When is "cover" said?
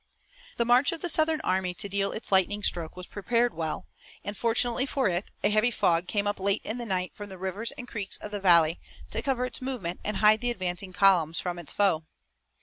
9.21-9.45